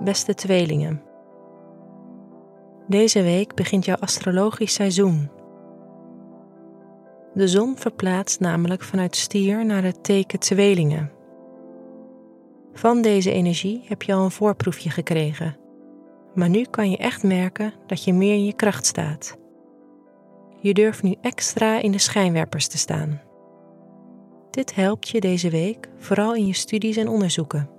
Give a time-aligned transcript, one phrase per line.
[0.00, 1.02] Beste tweelingen.
[2.88, 5.30] Deze week begint jouw astrologisch seizoen.
[7.34, 11.12] De zon verplaatst namelijk vanuit stier naar het teken tweelingen.
[12.72, 15.56] Van deze energie heb je al een voorproefje gekregen.
[16.34, 19.38] Maar nu kan je echt merken dat je meer in je kracht staat.
[20.66, 23.20] Je durft nu extra in de schijnwerpers te staan.
[24.50, 27.70] Dit helpt je deze week vooral in je studies en onderzoeken.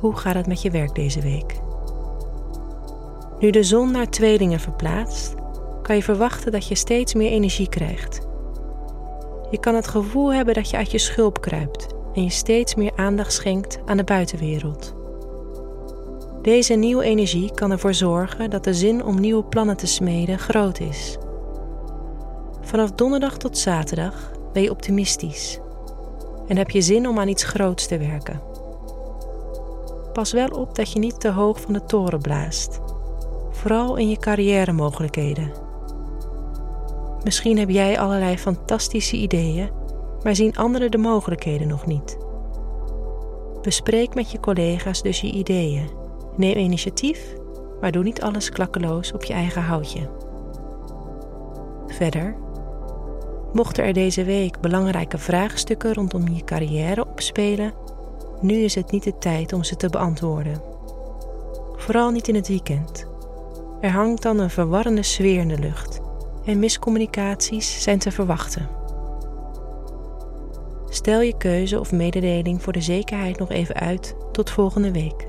[0.00, 1.60] Hoe gaat het met je werk deze week?
[3.38, 5.34] Nu de zon naar tweelingen verplaatst,
[5.82, 8.29] kan je verwachten dat je steeds meer energie krijgt.
[9.50, 12.92] Je kan het gevoel hebben dat je uit je schulp kruipt en je steeds meer
[12.96, 14.94] aandacht schenkt aan de buitenwereld.
[16.42, 20.80] Deze nieuwe energie kan ervoor zorgen dat de zin om nieuwe plannen te smeden groot
[20.80, 21.18] is.
[22.60, 25.60] Vanaf donderdag tot zaterdag ben je optimistisch
[26.46, 28.40] en heb je zin om aan iets groots te werken.
[30.12, 32.80] Pas wel op dat je niet te hoog van de toren blaast,
[33.50, 35.69] vooral in je carrière mogelijkheden.
[37.24, 39.70] Misschien heb jij allerlei fantastische ideeën,
[40.22, 42.18] maar zien anderen de mogelijkheden nog niet.
[43.62, 45.90] Bespreek met je collega's dus je ideeën.
[46.36, 47.34] Neem initiatief,
[47.80, 50.10] maar doe niet alles klakkeloos op je eigen houtje.
[51.86, 52.36] Verder,
[53.52, 57.72] mochten er deze week belangrijke vraagstukken rondom je carrière opspelen,
[58.40, 60.62] nu is het niet de tijd om ze te beantwoorden.
[61.76, 63.06] Vooral niet in het weekend.
[63.80, 65.99] Er hangt dan een verwarrende sfeer in de lucht
[66.44, 68.68] en miscommunicaties zijn te verwachten.
[70.88, 75.28] Stel je keuze of mededeling voor de zekerheid nog even uit tot volgende week.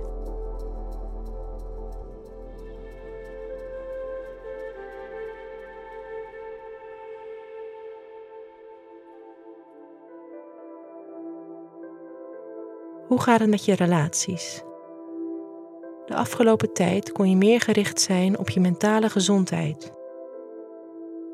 [13.08, 14.64] Hoe gaat het met je relaties?
[16.06, 20.01] De afgelopen tijd kon je meer gericht zijn op je mentale gezondheid.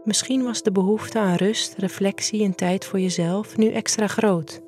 [0.08, 4.62] Misschien was de behoefte aan rust, reflectie en tijd voor jezelf nu extra groot.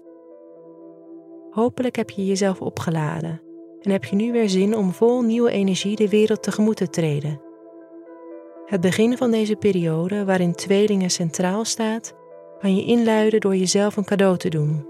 [1.49, 3.41] Hopelijk heb je jezelf opgeladen
[3.81, 7.41] en heb je nu weer zin om vol nieuwe energie de wereld tegemoet te treden.
[8.65, 12.15] Het begin van deze periode, waarin tweelingen centraal staat,
[12.59, 14.87] kan je inluiden door jezelf een cadeau te doen.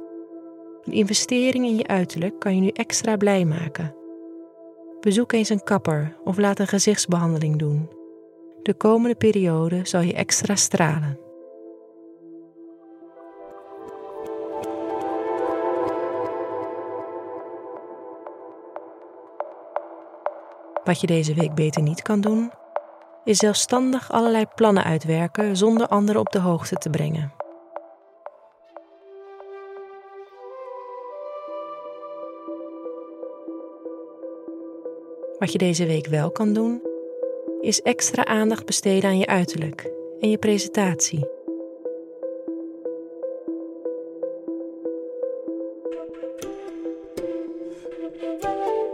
[0.84, 3.96] Een investering in je uiterlijk kan je nu extra blij maken.
[5.00, 7.99] Bezoek eens een kapper of laat een gezichtsbehandeling doen.
[8.70, 11.20] De komende periode zal je extra stralen.
[20.84, 22.52] Wat je deze week beter niet kan doen,
[23.24, 27.34] is zelfstandig allerlei plannen uitwerken zonder anderen op de hoogte te brengen.
[35.40, 36.89] Wat je deze week wel kan doen,
[37.62, 41.28] is extra aandacht besteden aan je uiterlijk en je presentatie.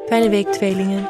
[0.06, 1.10] Fijne week, tweelingen.